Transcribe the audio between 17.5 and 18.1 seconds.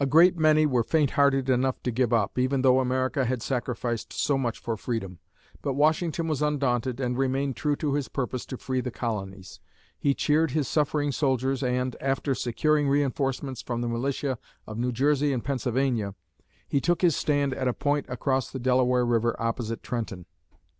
at a point